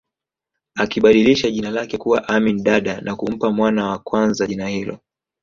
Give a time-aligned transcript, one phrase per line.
[0.75, 4.99] Akibadilisha jina lake kuwa Amin Dada na kumpa mwana wa kwanza jina hilo